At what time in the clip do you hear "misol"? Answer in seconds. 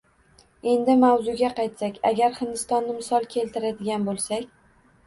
2.99-3.33